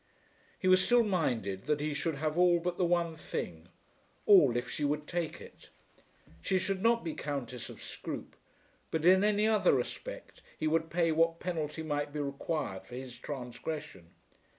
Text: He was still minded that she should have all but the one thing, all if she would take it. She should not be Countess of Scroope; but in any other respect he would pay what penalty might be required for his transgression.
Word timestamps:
He 0.57 0.67
was 0.67 0.83
still 0.83 1.03
minded 1.03 1.67
that 1.67 1.79
she 1.79 1.93
should 1.93 2.15
have 2.15 2.35
all 2.35 2.57
but 2.59 2.79
the 2.79 2.85
one 2.85 3.15
thing, 3.15 3.69
all 4.25 4.57
if 4.57 4.67
she 4.67 4.83
would 4.83 5.05
take 5.05 5.39
it. 5.39 5.69
She 6.41 6.57
should 6.57 6.81
not 6.81 7.03
be 7.03 7.13
Countess 7.13 7.69
of 7.69 7.83
Scroope; 7.83 8.35
but 8.89 9.05
in 9.05 9.23
any 9.23 9.45
other 9.47 9.73
respect 9.73 10.41
he 10.57 10.65
would 10.65 10.89
pay 10.89 11.11
what 11.11 11.39
penalty 11.39 11.83
might 11.83 12.11
be 12.11 12.19
required 12.19 12.87
for 12.87 12.95
his 12.95 13.19
transgression. 13.19 14.07